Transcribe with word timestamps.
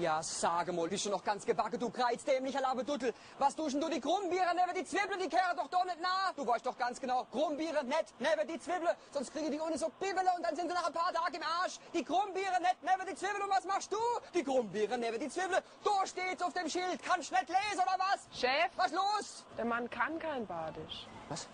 Ja, 0.00 0.22
sage 0.22 0.72
mal, 0.72 0.88
bist 0.88 1.04
du 1.04 1.10
noch 1.10 1.22
ganz 1.22 1.44
gebacken, 1.44 1.78
du 1.78 1.90
kreizdämlicher 1.90 2.62
Labeduttel. 2.62 3.12
Was 3.38 3.54
duschen 3.54 3.82
du 3.82 3.88
die 3.90 4.00
Krummbiere 4.00 4.54
neben 4.54 4.74
die 4.74 4.82
Zwiebeln, 4.82 5.20
die 5.20 5.28
kehren 5.28 5.54
doch 5.54 5.68
doch 5.68 5.84
nicht 5.84 6.00
nah. 6.00 6.32
Du 6.34 6.46
weißt 6.46 6.64
doch 6.64 6.78
ganz 6.78 6.98
genau, 6.98 7.26
Krummbiere 7.30 7.84
nicht 7.84 8.14
neben 8.18 8.48
die 8.48 8.58
Zwiebeln, 8.58 8.96
sonst 9.12 9.30
kriege 9.30 9.50
die 9.50 9.60
ohne 9.60 9.76
so 9.76 9.90
Bibbele 10.00 10.30
und 10.38 10.42
dann 10.42 10.56
sind 10.56 10.68
sie 10.68 10.74
nach 10.74 10.86
ein 10.86 10.92
paar 10.94 11.12
Tagen 11.12 11.34
im 11.34 11.42
Arsch. 11.42 11.78
Die 11.92 12.02
Krummbiere 12.02 12.62
nicht 12.62 12.78
neben 12.80 13.06
die 13.10 13.14
Zwiebeln 13.14 13.42
und 13.42 13.50
was 13.50 13.64
machst 13.66 13.92
du? 13.92 13.98
Die 14.32 14.42
Krummbiere 14.42 14.96
neben 14.96 15.20
die 15.20 15.28
Zwiebeln, 15.28 15.62
da 15.84 16.06
steht's 16.06 16.42
auf 16.42 16.54
dem 16.54 16.70
Schild, 16.70 17.02
kannst 17.02 17.30
nicht 17.30 17.48
lesen 17.48 17.82
oder 17.82 17.98
was? 17.98 18.40
Chef, 18.40 18.70
Was 18.76 18.92
los? 18.92 19.44
der 19.58 19.66
Mann 19.66 19.90
kann 19.90 20.18
kein 20.18 20.46
Badisch. 20.46 21.06
Was? 21.28 21.46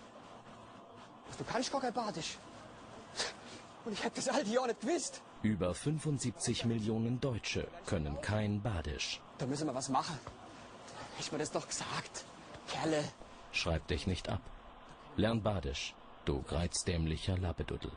Du 1.37 1.43
kannst 1.43 1.69
gar 1.69 1.81
kein 1.81 1.93
Badisch. 1.93 2.37
Und 3.83 3.91
ich 3.91 4.01
hätte 4.01 4.21
das 4.21 4.29
alte 4.29 4.49
Jahr 4.49 4.67
nicht 4.67 4.79
gewusst. 4.79 5.21
Über 5.43 5.73
75 5.73 6.65
Millionen 6.65 7.21
Deutsche 7.21 7.67
können 7.85 8.19
kein 8.21 8.61
Badisch. 8.61 9.21
Da 9.37 9.45
müssen 9.45 9.67
wir 9.67 9.75
was 9.75 9.89
machen. 9.89 10.17
Ich 11.19 11.31
mir 11.31 11.37
das 11.37 11.51
doch 11.51 11.67
gesagt. 11.67 12.25
Kerle. 12.67 13.03
Schreib 13.51 13.87
dich 13.87 14.07
nicht 14.07 14.29
ab. 14.29 14.41
Lern 15.15 15.41
Badisch, 15.43 15.93
du 16.25 16.41
kreizdämlicher 16.41 17.37
Lappeduddel. 17.37 17.91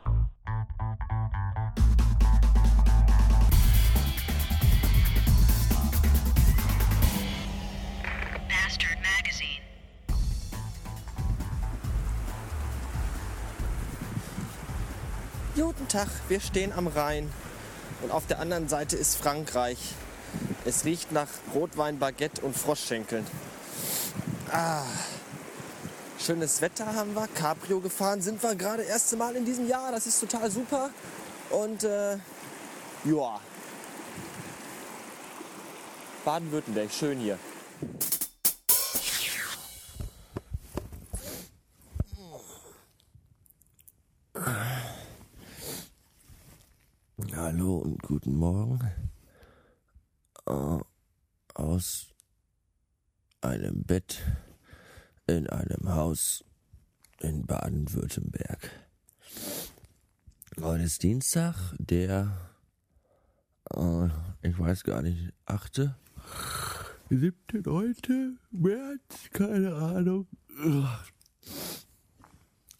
Guten 15.61 15.87
Tag, 15.87 16.07
wir 16.27 16.39
stehen 16.39 16.73
am 16.73 16.87
Rhein 16.87 17.31
und 18.01 18.09
auf 18.09 18.25
der 18.25 18.39
anderen 18.39 18.67
Seite 18.67 18.97
ist 18.97 19.15
Frankreich. 19.15 19.77
Es 20.65 20.85
riecht 20.85 21.11
nach 21.11 21.27
Rotwein, 21.53 21.99
Baguette 21.99 22.41
und 22.41 22.57
Froschschenkeln. 22.57 23.23
Ah, 24.51 24.81
schönes 26.19 26.61
Wetter 26.61 26.95
haben 26.95 27.13
wir, 27.13 27.27
Cabrio 27.27 27.79
gefahren 27.79 28.23
sind 28.23 28.41
wir 28.41 28.55
gerade 28.55 28.81
erste 28.81 29.17
Mal 29.17 29.35
in 29.35 29.45
diesem 29.45 29.67
Jahr, 29.67 29.91
das 29.91 30.07
ist 30.07 30.19
total 30.19 30.49
super. 30.49 30.89
Und 31.51 31.83
äh, 31.83 32.13
ja, 33.03 33.39
Baden-Württemberg, 36.25 36.91
schön 36.91 37.19
hier. 37.19 37.37
Hallo 47.35 47.77
und 47.77 48.01
guten 48.03 48.37
Morgen. 48.51 48.81
Äh, 50.45 50.83
aus 51.53 52.07
einem 53.39 53.83
Bett 53.83 54.21
in 55.25 55.47
einem 55.47 55.95
Haus 55.95 56.43
in 57.21 57.45
Baden-Württemberg. 57.45 58.69
Heute 60.59 60.83
ist 60.83 61.01
Dienstag, 61.01 61.55
der, 61.77 62.51
äh, 63.73 64.07
ich 64.41 64.59
weiß 64.59 64.83
gar 64.83 65.01
nicht, 65.01 65.31
achte, 65.45 65.95
siebte, 67.09 67.61
neunte 67.61 68.35
März, 68.51 69.29
keine 69.31 69.75
Ahnung. 69.75 70.27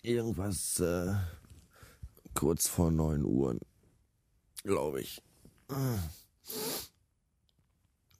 Irgendwas, 0.01 0.81
äh, 0.81 1.13
kurz 2.33 2.67
vor 2.67 2.91
neun 2.91 3.23
Uhr 3.23 3.57
glaube 4.63 4.99
ich. 5.01 5.21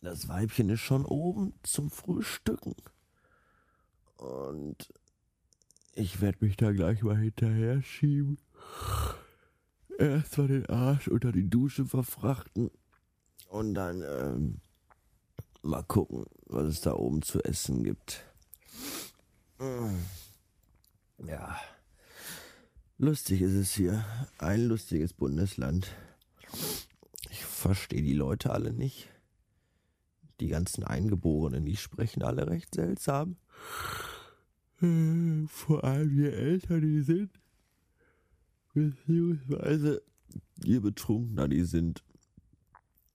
Das 0.02 0.28
Weibchen 0.28 0.70
ist 0.70 0.82
schon 0.82 1.06
oben 1.06 1.54
zum 1.64 1.92
Frühstücken. 1.92 2.76
Und 4.18 4.94
ich 5.94 6.22
werde 6.22 6.46
mich 6.46 6.58
da 6.58 6.72
gleich 6.72 7.04
mal 7.04 7.18
hinterher 7.18 7.82
schieben. 7.82 8.38
Erst 9.98 10.38
mal 10.38 10.48
den 10.48 10.66
Arsch 10.68 11.08
unter 11.08 11.32
die 11.32 11.50
Dusche 11.50 11.86
verfrachten. 11.86 12.72
Und 13.48 13.74
dann 13.74 14.02
ähm, 14.02 14.62
mal 15.62 15.84
gucken, 15.84 16.26
was 16.46 16.66
es 16.66 16.82
da 16.82 16.94
oben 16.94 17.22
zu 17.22 17.44
essen 17.44 17.84
gibt. 17.84 18.24
Ja. 21.18 21.60
Lustig 22.98 23.42
ist 23.42 23.54
es 23.54 23.72
hier. 23.74 24.04
Ein 24.38 24.66
lustiges 24.66 25.14
Bundesland. 25.14 25.88
Ich 27.42 27.48
verstehe 27.48 28.04
die 28.04 28.14
Leute 28.14 28.52
alle 28.52 28.72
nicht. 28.72 29.10
Die 30.40 30.48
ganzen 30.48 30.84
Eingeborenen, 30.84 31.66
die 31.66 31.76
sprechen 31.76 32.22
alle 32.22 32.48
recht 32.48 32.76
seltsam. 32.76 33.38
Äh, 34.80 35.48
Vor 35.48 35.84
allem 35.84 36.16
je 36.16 36.30
älter 36.30 36.80
die 36.80 37.02
sind, 37.02 37.32
beziehungsweise 38.76 40.04
je 40.64 40.80
betrunkener 40.80 41.48
die 41.48 41.64
sind. 41.64 42.04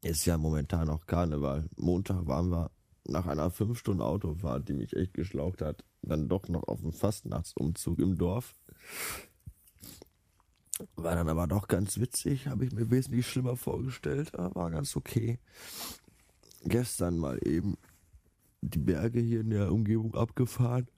Ist 0.03 0.27
ja 0.27 0.37
momentan 0.39 0.91
auch 0.91 1.07
Karneval. 1.07 1.69
Montag 1.77 2.27
waren 2.27 2.51
wir 2.51 2.73
nach 3.07 3.27
einer 3.27 3.53
5 3.53 3.79
Stunden 3.79 4.03
Autofahrt, 4.03 4.69
die 4.69 4.75
mich 4.75 4.97
echt 4.97 5.15
geschlaucht 5.15 5.63
hat, 5.63 5.85
dann 6.03 6.29
doch 6.29 6.49
noch 6.49 6.65
auf 6.65 6.81
dem 6.81 6.93
Fastnachtsumzug 6.93 8.01
im 8.01 8.19
Dorf. 8.19 8.57
War 10.97 11.15
dann 11.15 11.29
aber 11.29 11.47
doch 11.47 11.69
ganz 11.69 12.01
witzig, 12.01 12.49
habe 12.49 12.65
ich 12.65 12.73
mir 12.73 12.91
wesentlich 12.91 13.29
schlimmer 13.29 13.57
vorgestellt, 13.57 14.33
war 14.33 14.71
ganz 14.71 14.97
okay. 14.97 15.39
Gestern 16.65 17.19
mal 17.19 17.39
eben 17.47 17.77
die 18.63 18.79
Berge 18.79 19.21
hier 19.21 19.43
in 19.43 19.51
der 19.51 19.71
Umgebung 19.71 20.15
abgefahren, 20.15 20.89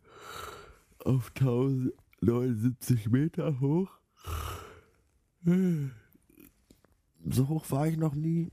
auf 1.04 1.32
1079 1.34 3.10
Meter 3.10 3.60
hoch. 3.60 3.90
So 7.28 7.48
hoch 7.48 7.70
war 7.70 7.88
ich 7.88 7.96
noch 7.96 8.14
nie. 8.14 8.50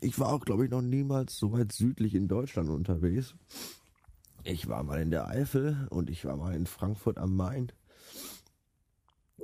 Ich 0.00 0.18
war 0.18 0.32
auch, 0.32 0.44
glaube 0.44 0.64
ich, 0.64 0.70
noch 0.70 0.82
niemals 0.82 1.36
so 1.36 1.52
weit 1.52 1.72
südlich 1.72 2.14
in 2.14 2.26
Deutschland 2.26 2.70
unterwegs. 2.70 3.34
Ich 4.44 4.66
war 4.66 4.82
mal 4.82 5.00
in 5.02 5.10
der 5.10 5.28
Eifel 5.28 5.86
und 5.90 6.08
ich 6.08 6.24
war 6.24 6.36
mal 6.36 6.54
in 6.54 6.66
Frankfurt 6.66 7.18
am 7.18 7.36
Main. 7.36 7.70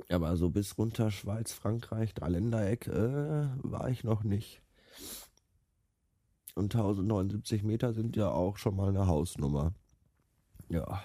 Aber 0.09 0.35
so 0.37 0.49
bis 0.49 0.77
runter 0.77 1.11
Schweiz, 1.11 1.51
Frankreich, 1.51 2.13
Dreiländereck 2.13 2.87
äh, 2.87 3.47
war 3.63 3.89
ich 3.89 4.03
noch 4.03 4.23
nicht. 4.23 4.61
Und 6.55 6.73
1079 6.73 7.63
Meter 7.63 7.93
sind 7.93 8.15
ja 8.15 8.29
auch 8.29 8.57
schon 8.57 8.75
mal 8.75 8.89
eine 8.89 9.07
Hausnummer. 9.07 9.73
Ja, 10.69 11.03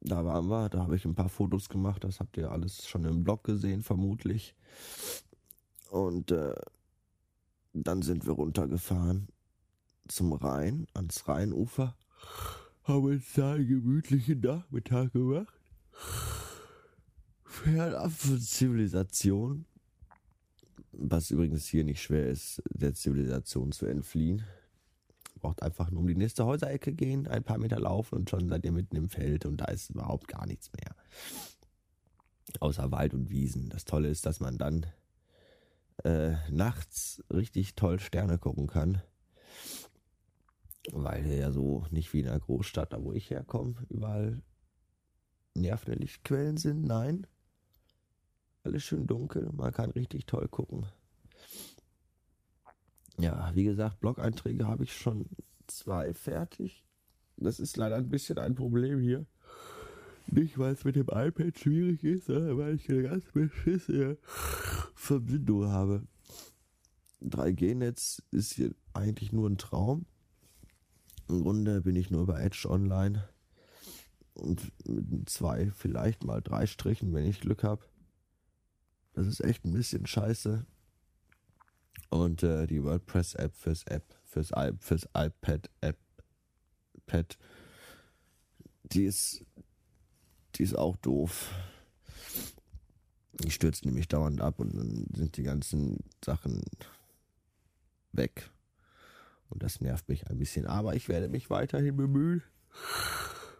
da 0.00 0.24
waren 0.24 0.48
wir, 0.48 0.68
da 0.68 0.80
habe 0.80 0.96
ich 0.96 1.04
ein 1.04 1.14
paar 1.14 1.28
Fotos 1.28 1.68
gemacht, 1.68 2.04
das 2.04 2.20
habt 2.20 2.36
ihr 2.36 2.50
alles 2.50 2.88
schon 2.88 3.04
im 3.04 3.22
Blog 3.22 3.44
gesehen, 3.44 3.82
vermutlich. 3.82 4.54
Und 5.90 6.30
äh, 6.30 6.54
dann 7.74 8.02
sind 8.02 8.26
wir 8.26 8.32
runtergefahren 8.32 9.28
zum 10.08 10.32
Rhein, 10.32 10.86
ans 10.94 11.28
Rheinufer. 11.28 11.96
Haben 12.84 13.04
uns 13.04 13.32
da 13.34 13.52
einen 13.52 13.68
gemütlichen 13.68 14.40
Nachmittag 14.40 15.12
gemacht 15.12 15.52
Zivilisation. 18.38 19.66
Was 20.92 21.30
übrigens 21.30 21.66
hier 21.66 21.84
nicht 21.84 22.02
schwer 22.02 22.28
ist, 22.28 22.62
der 22.70 22.94
Zivilisation 22.94 23.72
zu 23.72 23.86
entfliehen. 23.86 24.44
Braucht 25.40 25.62
einfach 25.62 25.90
nur 25.90 26.00
um 26.00 26.06
die 26.06 26.14
nächste 26.14 26.46
Häuserecke 26.46 26.94
gehen, 26.94 27.26
ein 27.26 27.44
paar 27.44 27.58
Meter 27.58 27.78
laufen 27.78 28.16
und 28.16 28.30
schon 28.30 28.48
seid 28.48 28.64
ihr 28.64 28.72
mitten 28.72 28.96
im 28.96 29.08
Feld 29.08 29.44
und 29.44 29.58
da 29.58 29.66
ist 29.66 29.90
überhaupt 29.90 30.28
gar 30.28 30.46
nichts 30.46 30.70
mehr. 30.72 30.96
Außer 32.60 32.90
Wald 32.90 33.12
und 33.12 33.28
Wiesen. 33.28 33.68
Das 33.68 33.84
Tolle 33.84 34.08
ist, 34.08 34.24
dass 34.24 34.40
man 34.40 34.56
dann 34.56 34.86
äh, 36.04 36.34
nachts 36.50 37.22
richtig 37.30 37.74
toll 37.74 38.00
Sterne 38.00 38.38
gucken 38.38 38.66
kann. 38.66 39.02
Weil 40.92 41.26
ja 41.26 41.52
so 41.52 41.86
nicht 41.90 42.12
wie 42.12 42.20
in 42.20 42.28
einer 42.28 42.40
Großstadt, 42.40 42.92
da 42.92 43.02
wo 43.02 43.12
ich 43.12 43.30
herkomme, 43.30 43.74
überall 43.88 44.42
nervende 45.54 45.98
Lichtquellen 45.98 46.56
sind. 46.56 46.84
Nein, 46.84 47.26
alles 48.66 48.82
schön 48.82 49.06
dunkel, 49.06 49.50
man 49.52 49.72
kann 49.72 49.90
richtig 49.90 50.26
toll 50.26 50.48
gucken. 50.48 50.86
Ja, 53.18 53.50
wie 53.54 53.64
gesagt, 53.64 54.00
Blog-Einträge 54.00 54.66
habe 54.66 54.84
ich 54.84 54.94
schon 54.94 55.26
zwei 55.66 56.12
fertig. 56.12 56.84
Das 57.36 57.60
ist 57.60 57.76
leider 57.76 57.96
ein 57.96 58.10
bisschen 58.10 58.38
ein 58.38 58.54
Problem 58.54 59.00
hier. 59.00 59.26
Nicht, 60.26 60.58
weil 60.58 60.74
es 60.74 60.84
mit 60.84 60.96
dem 60.96 61.06
iPad 61.10 61.58
schwierig 61.58 62.02
ist, 62.02 62.26
sondern 62.26 62.58
weil 62.58 62.74
ich 62.74 62.88
eine 62.90 63.02
ganz 63.04 63.24
beschissene 63.32 64.18
Verbindung 64.94 65.68
habe. 65.68 66.02
3G-Netz 67.22 68.22
ist 68.32 68.52
hier 68.54 68.74
eigentlich 68.92 69.32
nur 69.32 69.48
ein 69.48 69.58
Traum. 69.58 70.06
Im 71.28 71.42
Grunde 71.42 71.80
bin 71.80 71.96
ich 71.96 72.10
nur 72.10 72.22
über 72.22 72.40
Edge 72.40 72.68
online. 72.68 73.28
Und 74.34 74.72
mit 74.86 75.30
zwei, 75.30 75.70
vielleicht 75.70 76.24
mal 76.24 76.42
drei 76.42 76.66
Strichen, 76.66 77.14
wenn 77.14 77.24
ich 77.24 77.40
Glück 77.40 77.62
habe. 77.62 77.84
Das 79.16 79.26
ist 79.26 79.40
echt 79.40 79.64
ein 79.64 79.72
bisschen 79.72 80.06
scheiße. 80.06 80.66
Und 82.10 82.42
äh, 82.42 82.66
die 82.66 82.84
WordPress-App 82.84 83.56
fürs 83.56 83.82
App, 83.84 84.04
fürs, 84.24 84.50
I 84.50 84.72
fürs 84.78 85.08
iPad 85.16 85.70
App. 85.80 85.96
Pad. 87.06 87.38
Die 88.84 89.04
ist, 89.04 89.42
die 90.54 90.64
ist 90.64 90.76
auch 90.76 90.96
doof. 90.96 91.50
Die 93.40 93.50
stürzt 93.50 93.86
nämlich 93.86 94.06
dauernd 94.06 94.42
ab 94.42 94.58
und 94.58 94.76
dann 94.76 95.06
sind 95.14 95.38
die 95.38 95.42
ganzen 95.42 96.04
Sachen 96.22 96.62
weg. 98.12 98.50
Und 99.48 99.62
das 99.62 99.80
nervt 99.80 100.10
mich 100.10 100.28
ein 100.28 100.38
bisschen. 100.38 100.66
Aber 100.66 100.94
ich 100.94 101.08
werde 101.08 101.28
mich 101.28 101.48
weiterhin 101.48 101.96
bemühen, 101.96 102.42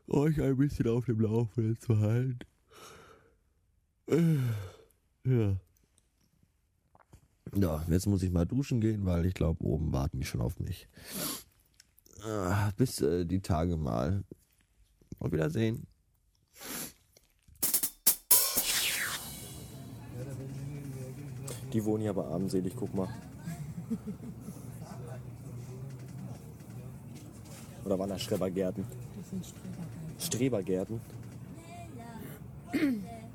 euch 0.07 0.39
ein 0.43 0.59
bisschen 0.59 0.89
auf 0.89 1.07
dem 1.07 1.21
Laufenden 1.21 1.81
zu 1.81 1.99
halten. 1.99 2.41
Ja. 5.27 5.57
Ja, 7.55 7.85
jetzt 7.89 8.07
muss 8.07 8.23
ich 8.23 8.31
mal 8.31 8.47
duschen 8.47 8.81
gehen, 8.81 9.05
weil 9.07 9.27
ich 9.27 9.35
glaube, 9.35 9.65
oben 9.65 9.93
warten 9.93 10.21
die 10.21 10.27
schon 10.27 10.41
auf 10.41 10.59
mich. 10.61 10.89
Ah, 12.23 12.71
Bis 12.77 13.01
äh, 13.01 13.25
die 13.25 13.41
Tage 13.41 13.77
mal. 13.77 14.25
Auf 15.19 15.33
Wiedersehen. 15.33 15.87
Die 21.73 21.85
wohnen 21.85 22.03
hier 22.03 22.11
aber 22.11 22.29
armselig, 22.29 22.75
guck 22.77 22.95
mal. 22.95 23.09
Oder 27.85 27.99
waren 27.99 28.11
das 28.11 28.23
Schrebergärten? 28.23 28.85
Das 29.17 29.31
sind 29.31 29.45
Strebergärten. 30.19 31.01
Strebergärten? 32.73 33.26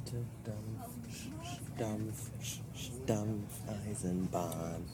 Alte 0.00 0.24
Dampf, 0.44 0.88
Dampf, 1.78 2.30
Dampfeisenbahn, 3.06 4.84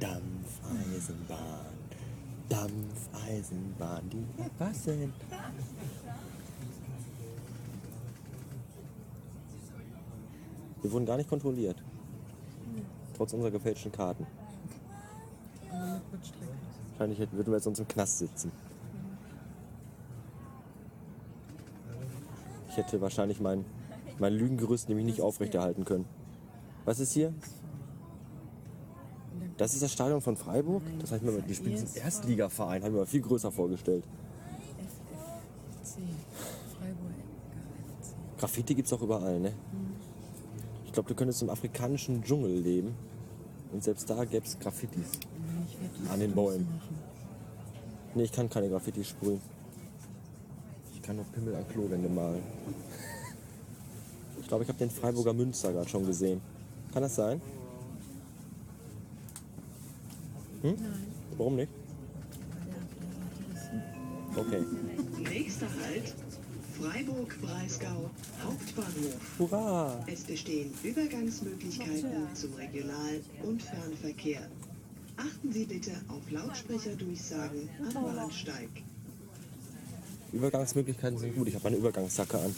Dampfeisenbahn, 0.00 1.74
Dampfeisenbahn, 2.48 4.10
die, 4.10 4.24
was 4.58 4.82
denn? 4.84 5.12
Wir 10.82 10.92
wurden 10.92 11.06
gar 11.06 11.16
nicht 11.16 11.30
kontrolliert. 11.30 11.82
Trotz 13.16 13.32
unserer 13.32 13.50
gefälschten 13.50 13.92
Karten. 13.92 14.26
Wahrscheinlich 16.90 17.18
würden 17.32 17.46
wir 17.46 17.54
jetzt 17.54 17.64
sonst 17.64 17.78
im 17.78 17.88
Knast 17.88 18.18
sitzen. 18.18 18.52
Ich 22.68 22.76
hätte 22.76 23.00
wahrscheinlich 23.00 23.40
mein, 23.40 23.64
mein 24.18 24.32
Lügengerüst 24.32 24.88
nämlich 24.88 25.06
nicht 25.06 25.20
aufrechterhalten 25.20 25.84
können. 25.84 26.06
Was 26.84 27.00
ist 27.00 27.12
hier? 27.12 27.32
Das 29.56 29.72
ist 29.74 29.82
das 29.82 29.92
Stadion 29.92 30.20
von 30.20 30.36
Freiburg? 30.36 30.82
Das 31.00 31.12
heißt, 31.12 31.22
die 31.48 31.54
spielen 31.54 31.76
im 31.78 32.02
Erstligaverein, 32.02 32.82
haben 32.82 32.94
wir 32.94 33.00
mir 33.00 33.06
viel 33.06 33.22
größer 33.22 33.52
vorgestellt. 33.52 34.04
Graffiti 38.38 38.74
gibt 38.74 38.86
es 38.86 38.92
auch 38.92 39.00
überall, 39.00 39.40
ne? 39.40 39.52
Ich 40.84 40.92
glaube, 40.92 41.08
du 41.08 41.14
könntest 41.14 41.42
im 41.42 41.50
afrikanischen 41.50 42.22
Dschungel 42.22 42.50
leben. 42.58 42.94
Und 43.72 43.82
selbst 43.82 44.08
da 44.10 44.24
gäbe 44.24 44.44
es 44.44 44.58
Graffitis. 44.58 45.12
An 46.12 46.20
den 46.20 46.32
Bäumen. 46.32 46.68
Nee, 48.14 48.24
ich 48.24 48.32
kann 48.32 48.48
keine 48.48 48.68
Graffiti 48.68 49.02
sprühen. 49.02 49.40
Ich 50.94 51.02
kann 51.02 51.16
nur 51.16 51.24
Pimmel 51.26 51.56
an 51.56 51.66
Klowände 51.68 52.08
malen. 52.08 52.42
Ich 54.44 54.48
glaube, 54.48 54.62
ich 54.64 54.68
habe 54.68 54.78
den 54.78 54.90
Freiburger 54.90 55.32
Münster 55.32 55.72
gerade 55.72 55.88
schon 55.88 56.04
gesehen. 56.04 56.38
Kann 56.92 57.02
das 57.02 57.16
sein? 57.16 57.40
Hm? 60.60 60.76
Warum 61.38 61.56
nicht? 61.56 61.72
Okay. 64.36 64.62
Nächster 65.18 65.66
Halt, 65.66 66.14
Freiburg-Breisgau, 66.78 68.10
Hauptbahnhof. 68.44 69.38
Hurra! 69.38 70.04
Es 70.06 70.24
bestehen 70.24 70.74
Übergangsmöglichkeiten 70.82 72.34
zum 72.34 72.52
Regional- 72.52 73.20
und 73.44 73.62
Fernverkehr. 73.62 74.42
Achten 75.16 75.52
Sie 75.52 75.64
bitte 75.64 75.92
auf 76.08 76.30
Lautsprecherdurchsagen 76.30 77.70
am 77.94 77.94
Bahnsteig. 77.94 78.68
Übergangsmöglichkeiten 80.32 81.18
sind 81.18 81.34
gut. 81.34 81.48
Ich 81.48 81.54
habe 81.54 81.64
meine 81.64 81.76
Übergangssacke 81.76 82.38
an. 82.38 82.54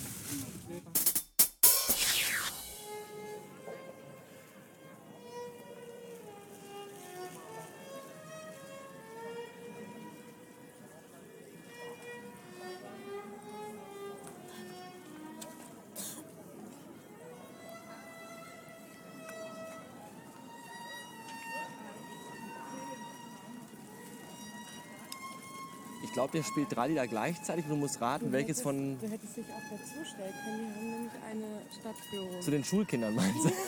Ich 26.07 26.13
glaube, 26.13 26.33
der 26.33 26.43
spielt 26.45 26.75
drei 26.75 26.89
Lieder 26.89 27.07
gleichzeitig 27.07 27.65
und 27.65 27.71
du 27.73 27.77
musst 27.77 28.01
raten, 28.01 28.33
welches 28.33 28.63
von 28.63 28.99
Du 29.01 29.09
hättest 29.09 29.37
dich 29.37 29.45
auch 29.47 29.71
dazu 29.71 30.05
stellen 30.05 30.33
können. 30.45 30.73
Die 30.73 30.79
haben 30.79 30.91
nämlich 30.91 31.13
eine 31.31 31.63
Stadtführung. 31.81 32.41
zu 32.41 32.51
den 32.51 32.65
Schulkindern 32.65 33.15
meinst 33.15 33.45
du? 33.45 33.51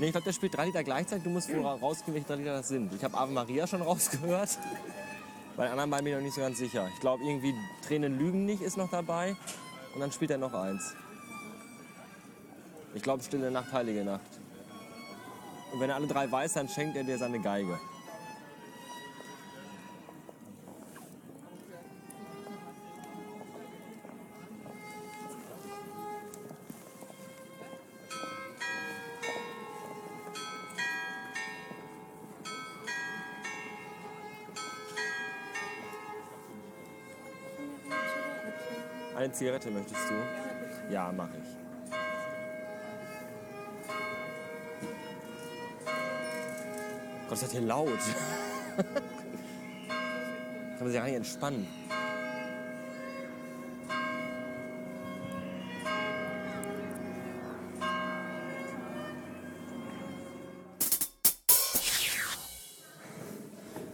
Nee, 0.00 0.06
ich 0.06 0.10
glaube, 0.12 0.24
der 0.24 0.32
spielt 0.32 0.56
drei 0.56 0.66
Lieder 0.66 0.82
gleichzeitig. 0.82 1.22
Du 1.22 1.30
musst 1.30 1.48
wohl 1.54 1.64
ra- 1.64 1.74
rauskriegen, 1.74 2.14
welche 2.14 2.26
drei 2.26 2.34
Lieder 2.34 2.56
das 2.56 2.66
sind. 2.66 2.92
Ich 2.94 3.04
habe 3.04 3.16
Ave 3.16 3.30
Maria 3.30 3.64
schon 3.68 3.80
rausgehört. 3.90 4.58
Bei 5.56 5.64
den 5.66 5.70
anderen 5.70 5.88
beiden 5.90 6.04
bin 6.04 6.12
ich 6.14 6.18
noch 6.18 6.24
nicht 6.24 6.34
so 6.34 6.40
ganz 6.40 6.58
sicher. 6.58 6.88
Ich 6.92 6.98
glaube, 6.98 7.22
irgendwie 7.22 7.54
Tränen 7.86 8.18
lügen 8.18 8.44
nicht 8.44 8.60
ist 8.60 8.76
noch 8.76 8.90
dabei. 8.90 9.36
Und 9.94 10.00
dann 10.00 10.10
spielt 10.10 10.32
er 10.32 10.38
noch 10.38 10.52
eins. 10.52 10.94
Ich 12.94 13.02
glaube, 13.04 13.22
Stille 13.22 13.52
Nacht, 13.52 13.72
Heilige 13.72 14.02
Nacht. 14.04 14.22
Und 15.72 15.78
wenn 15.78 15.90
er 15.90 15.94
alle 15.96 16.08
drei 16.08 16.28
weiß, 16.28 16.54
dann 16.54 16.68
schenkt 16.68 16.96
er 16.96 17.04
dir 17.04 17.16
seine 17.16 17.38
Geige. 17.40 17.78
Eine 39.16 39.30
Zigarette 39.30 39.70
möchtest 39.70 40.00
du? 40.10 40.92
Ja, 40.92 41.12
mache 41.12 41.30
ich. 41.40 41.48
Gott, 47.28 47.32
ist 47.32 47.42
das 47.44 47.52
hier 47.52 47.60
laut. 47.60 47.88
Kann 48.76 48.86
man 50.80 50.88
sich 50.88 50.96
gar 50.96 51.04
nicht 51.04 51.14
entspannen. 51.14 51.68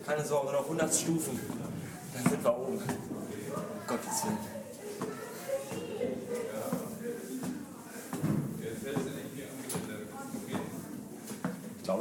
Keine 0.07 0.25
Sorge, 0.25 0.53
noch 0.53 0.65
100 0.65 0.95
Stufen. 0.95 1.39
Dann 2.15 2.25
sind 2.25 2.43
wir 2.43 2.59
oben. 2.59 2.81
Gottes 3.87 4.25
Willen. 4.25 4.60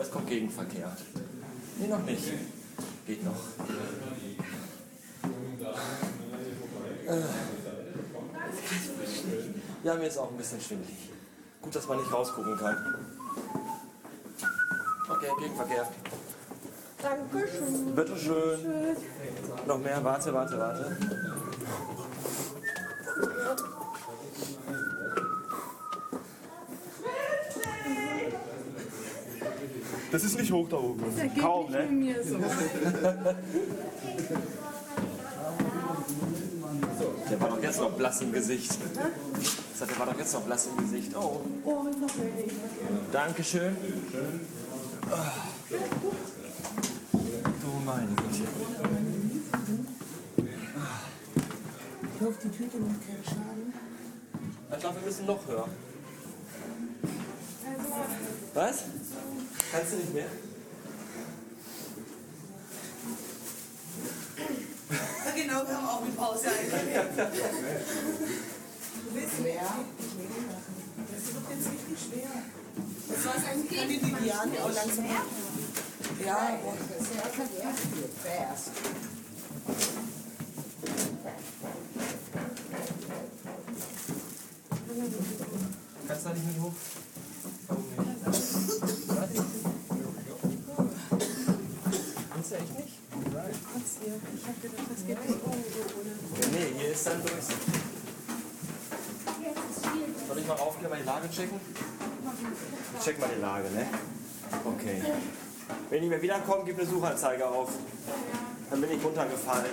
Es 0.09 0.15
kommt 0.15 0.27
Gegenverkehr. 0.27 0.91
Nee, 1.77 1.87
noch 1.87 2.03
nicht. 2.03 2.23
Geht 3.05 3.23
noch. 3.23 3.35
Äh. 7.07 7.21
Ja, 9.83 9.93
mir 9.93 10.07
ist 10.07 10.17
auch 10.17 10.31
ein 10.31 10.37
bisschen 10.37 10.59
schwindelig. 10.59 11.11
Gut, 11.61 11.75
dass 11.75 11.87
man 11.87 11.99
nicht 11.99 12.11
rausgucken 12.11 12.57
kann. 12.57 12.95
Okay, 15.11 15.27
Gegenverkehr. 15.41 15.87
Dankeschön. 17.03 17.95
Bitteschön. 17.95 18.95
Noch 19.67 19.77
mehr, 19.77 20.03
warte, 20.03 20.33
warte, 20.33 20.57
warte. 20.57 20.97
Ist 30.29 30.39
nicht 30.39 30.51
hoch 30.51 30.67
da 30.69 30.77
oben. 30.77 31.03
Kaum, 31.39 31.71
ne? 31.71 31.83
mir 31.85 32.23
so. 32.23 32.37
Der 37.29 37.41
war 37.41 37.49
doch 37.49 37.61
jetzt 37.63 37.79
noch 37.79 37.91
blass 37.91 38.21
im 38.21 38.31
Gesicht. 38.31 38.71
Das 38.71 39.81
hat- 39.81 39.89
Der 39.89 39.99
war 39.99 40.05
doch 40.07 40.17
jetzt 40.19 40.33
noch 40.33 40.41
blass 40.41 40.67
im 40.67 40.77
Gesicht. 40.83 41.15
Oh. 41.15 41.41
Oh, 41.63 41.83
noch. 41.83 42.09
Dankeschön. 43.11 43.75
Du 47.61 47.85
meine 47.85 48.07
Güte. 48.07 48.43
Ich 52.15 52.25
hoffe, 52.25 52.37
die 52.43 52.49
Tüte 52.49 52.77
macht 52.77 53.07
keinen 53.07 53.23
Schaden. 53.23 53.73
Ich 54.71 54.79
glaube, 54.79 54.95
wir 54.99 55.05
müssen 55.05 55.25
noch 55.25 55.47
höher. 55.47 55.67
Was? 58.53 58.83
Kannst 59.71 59.93
du 59.93 59.97
nicht 59.97 60.13
mehr? 60.13 60.25
Genau, 65.35 65.67
wir 65.67 65.77
haben 65.77 65.87
auch 65.87 66.01
eine 66.01 66.11
Pause 66.11 66.47
eingelegt. 66.49 67.17
Du 67.17 69.15
willst 69.15 69.35
schwer? 69.37 69.61
Das 71.11 71.23
ist 71.23 71.35
doch 71.35 71.49
jetzt 71.49 71.67
richtig 71.71 71.97
schwer. 71.97 72.29
Das 73.07 73.25
war 73.25 73.33
eigentlich 73.49 73.79
kann 73.79 73.87
die 73.87 74.01
Viviane 74.01 74.57
auch 74.63 74.73
langsam. 74.73 75.05
Ja, 76.25 76.59
fast. 78.23 78.71
Kannst 86.07 86.25
du 86.25 86.29
da 86.29 86.35
nicht 86.35 86.47
mit 86.47 86.61
hoch? 86.61 86.73
Ich 94.35 94.47
habe 94.47 94.59
gedacht, 94.61 94.87
das 94.89 95.05
geht 95.05 95.19
nicht 95.27 95.39
so 95.39 95.49
ohne. 95.49 96.11
Nee, 96.51 96.79
hier 96.79 96.91
ist 96.91 97.07
dann 97.07 97.21
durch. 97.21 97.33
Soll 100.27 100.37
ich 100.37 100.47
mal 100.47 100.53
raufgehen, 100.53 100.89
mal 100.89 100.99
die 100.99 101.05
Lage 101.05 101.29
checken? 101.29 101.59
Ich 102.97 103.05
check 103.05 103.19
mal 103.19 103.29
die 103.35 103.41
Lage, 103.41 103.69
ne? 103.71 103.87
Okay. 104.65 105.01
Wenn 105.89 106.03
ich 106.03 106.09
mehr 106.09 106.21
wiederkomme, 106.21 106.63
gib 106.65 106.77
eine 106.77 106.87
Suchanzeige 106.87 107.47
auf. 107.47 107.69
Dann 108.69 108.81
bin 108.81 108.91
ich 108.91 109.03
runtergefallen. 109.03 109.71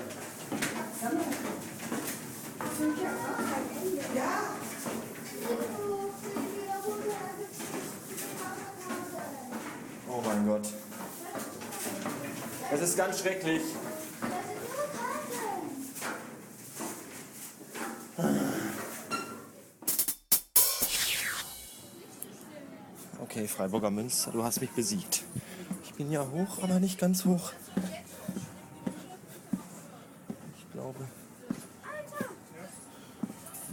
Oh 10.08 10.22
mein 10.24 10.46
Gott. 10.46 10.68
Es 12.72 12.80
ist 12.80 12.96
ganz 12.96 13.20
schrecklich. 13.20 13.62
Freiburger 23.56 23.90
Münster, 23.90 24.32
du 24.32 24.44
hast 24.44 24.60
mich 24.60 24.70
besiegt. 24.72 25.24
Ich 25.82 25.94
bin 25.94 26.12
ja 26.12 26.28
hoch, 26.28 26.62
aber 26.62 26.78
nicht 26.78 26.98
ganz 26.98 27.24
hoch. 27.24 27.54
Ich 30.58 30.72
glaube, 30.72 31.08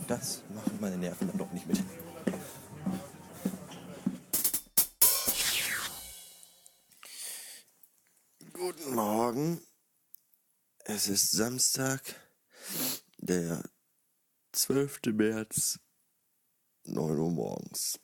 das 0.08 0.42
machen 0.56 0.78
meine 0.80 0.98
Nerven 0.98 1.28
dann 1.28 1.38
doch 1.38 1.52
nicht 1.52 1.68
mit. 1.68 1.84
Guten 8.54 8.96
Morgen. 8.96 9.60
Es 10.86 11.10
ist 11.10 11.32
Samstag, 11.32 12.02
der 13.18 13.62
12. 14.54 15.02
März, 15.08 15.78
9 16.86 17.20
Uhr 17.20 17.32
morgens. 17.32 18.00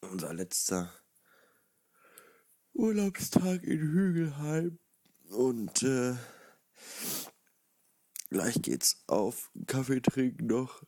Unser 0.00 0.32
letzter 0.32 0.92
Urlaubstag 2.72 3.64
in 3.64 3.80
Hügelheim. 3.80 4.78
Und 5.30 5.82
äh, 5.82 6.14
gleich 8.30 8.62
geht's 8.62 9.02
auf 9.06 9.50
Kaffee 9.66 10.00
trinken 10.00 10.46
noch. 10.46 10.82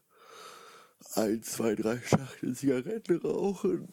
Ein, 1.14 1.42
zwei, 1.42 1.74
drei 1.74 2.00
Schachtel 2.00 2.54
Zigaretten 2.54 3.18
rauchen. 3.18 3.92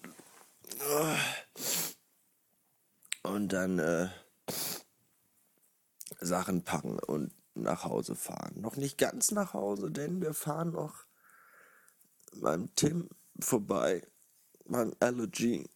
Und 3.23 3.53
dann 3.53 3.79
äh, 3.79 4.09
Sachen 6.19 6.63
packen 6.63 6.99
und 6.99 7.33
nach 7.55 7.83
Hause 7.83 8.15
fahren. 8.15 8.61
Noch 8.61 8.75
nicht 8.75 8.97
ganz 8.97 9.31
nach 9.31 9.53
Hause, 9.53 9.91
denn 9.91 10.21
wir 10.21 10.33
fahren 10.33 10.71
noch 10.71 11.05
beim 12.35 12.73
Tim 12.75 13.09
vorbei, 13.39 14.05
beim 14.67 14.93
Allergy 14.99 15.69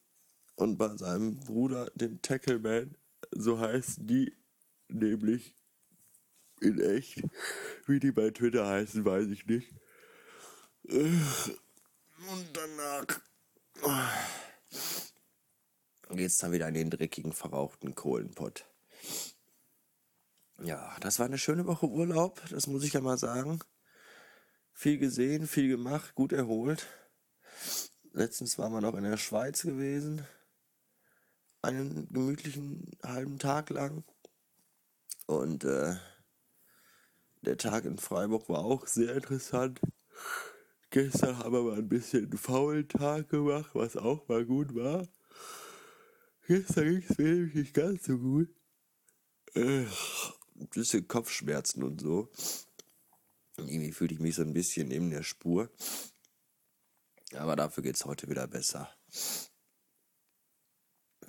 und 0.55 0.77
bei 0.77 0.95
seinem 0.97 1.39
Bruder, 1.39 1.89
dem 1.95 2.21
Tackleman, 2.21 2.95
so 3.31 3.59
heißen 3.59 4.05
die, 4.05 4.33
nämlich 4.87 5.55
in 6.59 6.79
echt. 6.79 7.23
Wie 7.87 7.99
die 7.99 8.11
bei 8.11 8.29
Twitter 8.29 8.67
heißen, 8.67 9.03
weiß 9.03 9.27
ich 9.27 9.45
nicht. 9.45 9.73
Und 10.83 11.57
danach 12.53 13.05
geht's 16.09 16.37
dann 16.37 16.51
wieder 16.51 16.67
in 16.67 16.73
den 16.73 16.89
dreckigen, 16.89 17.33
verrauchten 17.33 17.95
Kohlenpott. 17.95 18.65
Ja, 20.59 20.95
das 20.99 21.17
war 21.17 21.25
eine 21.25 21.39
schöne 21.39 21.65
Woche 21.65 21.87
Urlaub, 21.87 22.41
das 22.49 22.67
muss 22.67 22.83
ich 22.83 22.93
ja 22.93 23.01
mal 23.01 23.17
sagen. 23.17 23.59
Viel 24.73 24.99
gesehen, 24.99 25.47
viel 25.47 25.67
gemacht, 25.69 26.13
gut 26.13 26.33
erholt. 26.33 26.87
Letztens 28.13 28.57
waren 28.57 28.73
wir 28.73 28.81
noch 28.81 28.95
in 28.95 29.03
der 29.03 29.17
Schweiz 29.17 29.61
gewesen. 29.61 30.25
Einen 31.61 32.09
gemütlichen 32.11 32.91
halben 33.03 33.39
Tag 33.39 33.69
lang. 33.69 34.03
Und 35.27 35.63
äh, 35.63 35.95
der 37.41 37.57
Tag 37.57 37.85
in 37.85 37.97
Freiburg 37.97 38.49
war 38.49 38.59
auch 38.59 38.85
sehr 38.85 39.15
interessant. 39.15 39.79
Gestern 40.89 41.37
haben 41.37 41.53
wir 41.53 41.63
mal 41.63 41.77
ein 41.77 41.87
bisschen 41.87 42.25
einen 42.25 42.37
faulen 42.37 42.89
Tag 42.89 43.29
gemacht, 43.29 43.69
was 43.73 43.95
auch 43.95 44.27
mal 44.27 44.45
gut 44.45 44.75
war. 44.75 45.07
Gestern 46.47 46.85
ging 46.85 47.05
es 47.07 47.17
mir 47.17 47.33
nämlich 47.33 47.55
nicht 47.55 47.73
ganz 47.73 48.03
so 48.03 48.17
gut. 48.17 48.49
Äh, 49.53 49.85
ein 50.59 50.67
bisschen 50.73 51.07
Kopfschmerzen 51.07 51.83
und 51.83 52.01
so. 52.01 52.29
Irgendwie 53.55 53.93
fühlte 53.93 54.15
ich 54.15 54.19
mich 54.19 54.35
so 54.35 54.41
ein 54.41 54.53
bisschen 54.53 54.89
neben 54.89 55.11
der 55.11 55.23
Spur. 55.23 55.69
Aber 57.35 57.55
dafür 57.55 57.83
geht 57.83 57.95
es 57.95 58.05
heute 58.05 58.29
wieder 58.29 58.47
besser. 58.47 58.89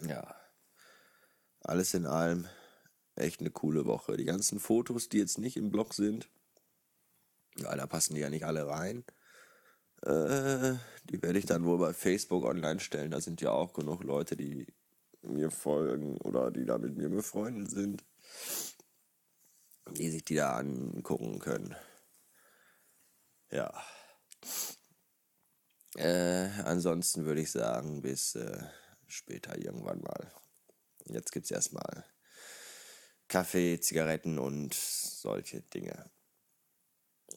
Ja. 0.00 0.34
Alles 1.60 1.94
in 1.94 2.06
allem 2.06 2.48
echt 3.14 3.40
eine 3.40 3.50
coole 3.50 3.86
Woche. 3.86 4.16
Die 4.16 4.24
ganzen 4.24 4.58
Fotos, 4.58 5.08
die 5.08 5.18
jetzt 5.18 5.38
nicht 5.38 5.56
im 5.56 5.70
Blog 5.70 5.94
sind, 5.94 6.28
ja, 7.56 7.74
da 7.76 7.86
passen 7.86 8.14
die 8.14 8.20
ja 8.20 8.30
nicht 8.30 8.44
alle 8.44 8.66
rein. 8.66 9.04
Äh, 10.02 10.74
die 11.04 11.22
werde 11.22 11.38
ich 11.38 11.46
dann 11.46 11.64
wohl 11.64 11.78
bei 11.78 11.92
Facebook 11.92 12.44
online 12.44 12.80
stellen. 12.80 13.10
Da 13.10 13.20
sind 13.20 13.40
ja 13.40 13.50
auch 13.50 13.72
genug 13.72 14.02
Leute, 14.02 14.36
die 14.36 14.66
mir 15.22 15.50
folgen 15.50 16.16
oder 16.18 16.50
die 16.50 16.64
da 16.64 16.78
mit 16.78 16.96
mir 16.96 17.08
befreundet 17.08 17.70
sind, 17.70 18.04
die 19.90 20.10
sich 20.10 20.24
die 20.24 20.34
da 20.34 20.56
angucken 20.56 21.38
können. 21.38 21.76
Ja. 23.50 23.72
Äh, 25.96 26.48
ansonsten 26.64 27.26
würde 27.26 27.42
ich 27.42 27.50
sagen, 27.50 28.00
bis 28.00 28.34
äh, 28.34 28.62
später 29.06 29.58
irgendwann 29.58 30.00
mal. 30.00 30.32
Jetzt 31.04 31.32
gibt 31.32 31.44
es 31.44 31.50
erstmal 31.50 32.04
Kaffee, 33.28 33.78
Zigaretten 33.80 34.38
und 34.38 34.72
solche 34.74 35.60
Dinge. 35.62 36.10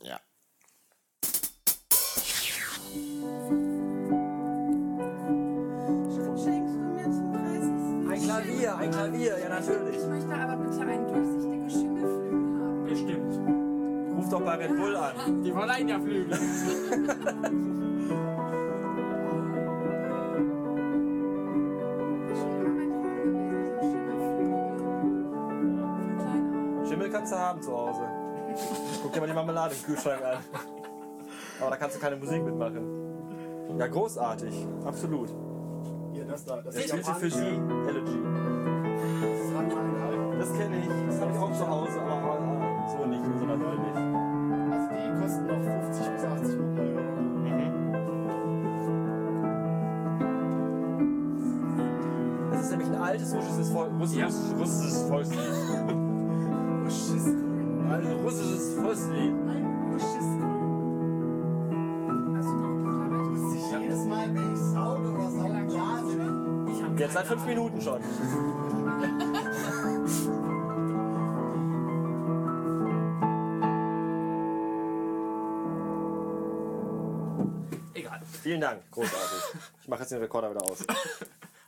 Ja. 0.04 0.20
Schenkst 6.38 6.76
du 6.76 6.80
mir 6.80 7.10
zum 7.12 7.34
30. 7.34 8.12
Ein 8.12 8.22
Klavier, 8.24 8.76
ein 8.78 8.92
Klavier, 8.92 9.38
ja 9.40 9.50
natürlich. 9.50 9.98
Ich 9.98 10.06
möchte 10.06 10.34
aber 10.34 10.56
bitte 10.64 10.82
einen 10.82 11.08
durchsichtigen 11.08 11.70
Schimmelflügel 11.70 12.62
haben. 12.62 12.84
Bestimmt. 12.86 13.34
Ruf 14.18 14.30
doch 14.30 14.42
bei 14.42 14.56
Red 14.56 14.76
Bull 14.78 14.96
an. 14.96 15.44
Die 15.44 15.52
verleihen 15.52 15.90
ja 15.90 16.00
Flügel. 16.00 16.38
kannst 27.26 27.34
du 27.34 27.40
haben 27.40 27.62
zu 27.62 27.72
Hause. 27.76 28.02
Guck 29.02 29.14
dir 29.14 29.20
mal 29.20 29.26
die 29.28 29.34
Marmelade 29.34 29.74
im 29.74 29.84
Kühlschrank 29.84 30.22
an. 30.24 30.38
Aber 31.60 31.72
da 31.72 31.78
kannst 31.78 31.96
du 31.96 32.00
keine 32.00 32.18
Musik 32.18 32.44
mitmachen. 32.44 33.78
Ja, 33.80 33.88
großartig. 33.88 34.68
Absolut. 34.86 35.34
Hier, 36.14 36.26
das 36.26 36.46
da. 36.46 36.62
Das, 36.62 36.76
das 36.76 36.86
ist 36.86 37.10
für 37.10 37.32
Sie. 37.32 37.40
Elegy. 37.40 38.20
Das 40.38 40.50
halt. 40.50 40.60
kenne 40.60 40.78
ich. 40.80 40.88
Das 41.08 41.22
habe 41.22 41.32
ich 41.32 41.38
auch 41.40 41.54
zu 41.54 41.68
Hause, 41.68 42.00
aber 42.00 42.38
so 42.92 43.06
nicht, 43.08 43.24
so 43.24 43.46
neu. 43.46 43.54
Also 44.72 44.90
die 44.94 45.12
kosten 45.20 45.48
noch 45.48 45.64
50 45.64 46.12
bis 46.14 46.24
80 46.24 46.60
Euro. 46.60 46.70
Mhm. 47.42 47.92
Das 52.52 52.62
ist 52.62 52.70
nämlich 52.70 52.90
ein 52.90 52.96
altes 52.96 53.34
russisches, 53.34 53.70
Volk, 53.72 53.92
russisches, 54.00 54.54
russisches 54.60 55.02
Volkslied. 55.04 56.15
Ein 56.86 58.20
russisches 58.24 58.76
Volkslied. 58.76 59.34
Jedes 63.82 64.06
Mal, 64.06 64.36
wenn 64.36 64.54
ich 64.54 64.60
saug 64.60 65.00
oder 65.00 65.32
saublase, 65.32 66.96
Jetzt 67.00 67.14
seit 67.14 67.26
fünf 67.26 67.46
Minuten 67.46 67.82
schon. 67.82 68.02
Egal. 77.96 78.22
Vielen 78.44 78.62
Dank, 78.62 78.82
großartig. 78.92 79.60
Ich 79.82 79.88
mache 79.88 80.02
jetzt 80.02 80.12
den 80.12 80.20
Rekorder 80.20 80.52
wieder 80.52 80.62
aus. 80.64 80.86
Hast 80.88 81.08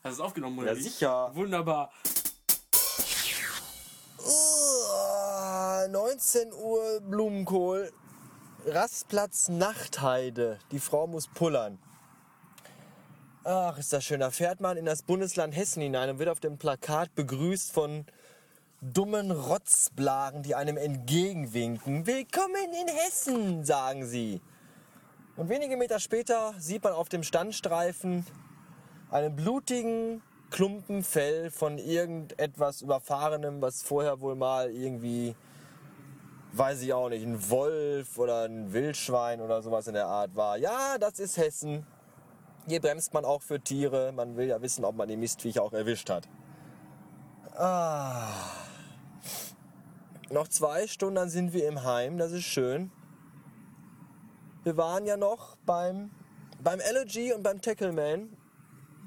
du 0.03 0.09
es 0.09 0.19
aufgenommen, 0.19 0.59
oder 0.59 0.73
Ja, 0.73 0.75
sicher. 0.75 1.31
Wunderbar. 1.33 1.91
Uh, 5.87 5.91
19 5.91 6.53
Uhr 6.53 7.01
Blumenkohl. 7.01 7.91
Rastplatz 8.65 9.49
Nachtheide. 9.49 10.59
Die 10.71 10.79
Frau 10.79 11.07
muss 11.07 11.27
pullern. 11.27 11.79
Ach, 13.43 13.77
ist 13.77 13.93
das 13.93 14.03
schön. 14.03 14.19
Da 14.19 14.31
fährt 14.31 14.59
man 14.59 14.77
in 14.77 14.85
das 14.85 15.03
Bundesland 15.03 15.55
Hessen 15.55 15.81
hinein 15.81 16.09
und 16.09 16.19
wird 16.19 16.29
auf 16.29 16.39
dem 16.39 16.57
Plakat 16.57 17.13
begrüßt 17.15 17.71
von 17.71 18.05
dummen 18.81 19.31
Rotzblagen, 19.31 20.43
die 20.43 20.55
einem 20.55 20.77
entgegenwinken. 20.77 22.05
Willkommen 22.05 22.73
in 22.81 22.87
Hessen, 22.87 23.63
sagen 23.63 24.05
sie. 24.05 24.41
Und 25.35 25.49
wenige 25.49 25.77
Meter 25.77 25.99
später 25.99 26.53
sieht 26.59 26.83
man 26.83 26.93
auf 26.93 27.09
dem 27.09 27.23
Standstreifen 27.23 28.25
einen 29.09 29.35
blutigen 29.35 30.21
Klumpen 30.49 31.03
Fell 31.03 31.49
von 31.51 31.77
irgendetwas 31.77 32.81
Überfahrenem, 32.81 33.61
was 33.61 33.83
vorher 33.83 34.21
wohl 34.21 34.35
mal 34.35 34.71
irgendwie, 34.71 35.35
weiß 36.53 36.81
ich 36.81 36.93
auch 36.93 37.09
nicht, 37.09 37.25
ein 37.25 37.49
Wolf 37.49 38.17
oder 38.17 38.43
ein 38.43 38.73
Wildschwein 38.73 39.41
oder 39.41 39.61
sowas 39.61 39.87
in 39.87 39.93
der 39.93 40.07
Art 40.07 40.35
war. 40.35 40.57
Ja, 40.57 40.97
das 40.99 41.19
ist 41.19 41.37
Hessen. 41.37 41.85
Hier 42.67 42.81
bremst 42.81 43.13
man 43.13 43.25
auch 43.25 43.41
für 43.41 43.59
Tiere. 43.59 44.11
Man 44.11 44.35
will 44.35 44.47
ja 44.47 44.61
wissen, 44.61 44.83
ob 44.83 44.95
man 44.95 45.07
die 45.07 45.17
Mistviecher 45.17 45.63
auch 45.63 45.73
erwischt 45.73 46.09
hat. 46.09 46.27
Ah. 47.55 48.27
Noch 50.29 50.47
zwei 50.49 50.87
Stunden, 50.87 51.15
dann 51.15 51.29
sind 51.29 51.53
wir 51.53 51.67
im 51.67 51.83
Heim. 51.83 52.17
Das 52.17 52.31
ist 52.31 52.43
schön. 52.43 52.91
Wir 54.63 54.75
waren 54.75 55.05
ja 55.05 55.15
noch 55.15 55.55
beim, 55.65 56.11
beim 56.61 56.81
Elegy 56.81 57.31
und 57.31 57.43
beim 57.43 57.61
Tackleman. 57.61 58.35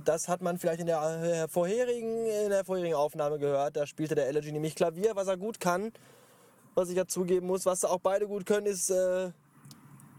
Das 0.07 0.29
hat 0.29 0.41
man 0.41 0.57
vielleicht 0.57 0.81
in 0.81 0.87
der, 0.87 1.03
äh, 1.03 1.49
vorherigen, 1.49 2.25
in 2.25 2.49
der 2.49 2.65
vorherigen 2.65 2.95
Aufnahme 2.95 3.39
gehört. 3.39 3.77
Da 3.77 3.87
spielte 3.87 4.15
der 4.15 4.29
Elegy 4.29 4.53
nämlich 4.53 4.75
Klavier, 4.75 5.15
was 5.17 5.29
er 5.29 5.37
gut 5.37 5.61
kann. 5.61 5.93
Was 6.75 6.89
ich 6.89 6.97
ja 6.97 7.07
zugeben 7.07 7.47
muss, 7.47 7.67
was 7.67 7.85
auch 7.85 7.99
beide 7.99 8.29
gut 8.29 8.47
können, 8.47 8.67
ist 8.67 8.91
äh, 8.91 9.31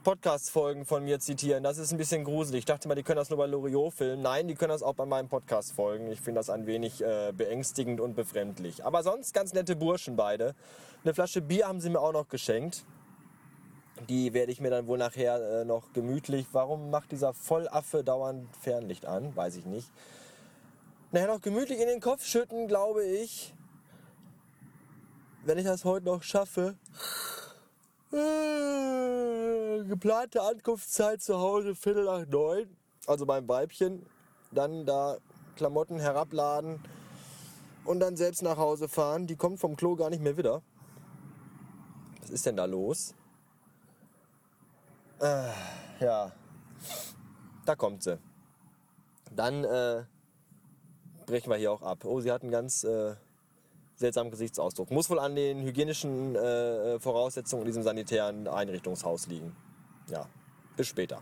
Podcast-Folgen 0.03 0.85
von 0.85 1.03
mir 1.03 1.19
zitieren. 1.19 1.63
Das 1.63 1.77
ist 1.77 1.91
ein 1.91 1.97
bisschen 1.97 2.23
gruselig. 2.23 2.59
Ich 2.59 2.65
dachte 2.65 2.87
mal, 2.87 2.95
die 2.95 3.03
können 3.03 3.17
das 3.17 3.29
nur 3.29 3.37
bei 3.37 3.45
Loriot 3.45 3.93
filmen. 3.93 4.21
Nein, 4.21 4.47
die 4.47 4.55
können 4.55 4.71
das 4.71 4.83
auch 4.83 4.95
bei 4.95 5.05
meinem 5.05 5.29
Podcast 5.29 5.73
folgen. 5.73 6.11
Ich 6.11 6.19
finde 6.19 6.39
das 6.39 6.49
ein 6.49 6.65
wenig 6.65 7.03
äh, 7.03 7.31
beängstigend 7.31 8.01
und 8.01 8.15
befremdlich. 8.15 8.83
Aber 8.83 9.03
sonst 9.03 9.33
ganz 9.33 9.53
nette 9.53 9.75
Burschen 9.75 10.15
beide. 10.15 10.55
Eine 11.03 11.13
Flasche 11.13 11.41
Bier 11.41 11.67
haben 11.67 11.79
sie 11.79 11.89
mir 11.89 11.99
auch 11.99 12.13
noch 12.13 12.27
geschenkt. 12.27 12.83
Die 14.09 14.33
werde 14.33 14.51
ich 14.51 14.59
mir 14.59 14.71
dann 14.71 14.87
wohl 14.87 14.97
nachher 14.97 15.61
äh, 15.61 15.65
noch 15.65 15.93
gemütlich. 15.93 16.47
Warum 16.51 16.89
macht 16.89 17.11
dieser 17.11 17.33
Vollaffe 17.33 18.03
dauernd 18.03 18.47
Fernlicht 18.57 19.05
an? 19.05 19.35
Weiß 19.35 19.55
ich 19.55 19.65
nicht. 19.65 19.89
Nachher 21.11 21.27
noch 21.27 21.41
gemütlich 21.41 21.79
in 21.79 21.87
den 21.87 21.99
Kopf 21.99 22.25
schütten, 22.25 22.67
glaube 22.67 23.05
ich. 23.05 23.53
Wenn 25.43 25.57
ich 25.57 25.65
das 25.65 25.85
heute 25.85 26.05
noch 26.05 26.21
schaffe. 26.21 26.77
Äh, 28.11 29.83
geplante 29.85 30.41
Ankunftszeit 30.41 31.21
zu 31.21 31.39
Hause 31.39 31.73
Viertel 31.73 32.05
nach 32.05 32.27
neun. 32.27 32.77
Also 33.07 33.25
beim 33.25 33.47
Weibchen. 33.47 34.05
Dann 34.51 34.85
da 34.85 35.17
Klamotten 35.55 35.99
herabladen 35.99 36.79
und 37.85 37.99
dann 37.99 38.17
selbst 38.17 38.43
nach 38.43 38.57
Hause 38.57 38.87
fahren. 38.87 39.25
Die 39.25 39.35
kommt 39.35 39.59
vom 39.59 39.75
Klo 39.75 39.95
gar 39.95 40.09
nicht 40.11 40.21
mehr 40.21 40.37
wieder. 40.37 40.61
Was 42.21 42.29
ist 42.29 42.45
denn 42.45 42.57
da 42.57 42.65
los? 42.65 43.15
Äh, 45.19 45.49
ja. 45.99 46.31
Da 47.65 47.75
kommt 47.75 48.03
sie. 48.03 48.19
Dann 49.31 49.63
äh, 49.63 50.03
brechen 51.25 51.49
wir 51.49 51.57
hier 51.57 51.71
auch 51.71 51.81
ab. 51.81 52.05
Oh, 52.05 52.19
sie 52.19 52.31
hat 52.31 52.43
einen 52.43 52.51
ganz 52.51 52.83
äh, 52.83 53.15
seltsamen 54.01 54.31
Gesichtsausdruck. 54.31 54.91
Muss 54.91 55.09
wohl 55.09 55.19
an 55.19 55.35
den 55.35 55.63
hygienischen 55.63 56.35
äh, 56.35 56.99
Voraussetzungen 56.99 57.63
in 57.63 57.67
diesem 57.67 57.83
sanitären 57.83 58.47
Einrichtungshaus 58.47 59.27
liegen. 59.27 59.55
Ja, 60.09 60.27
bis 60.75 60.87
später. 60.87 61.21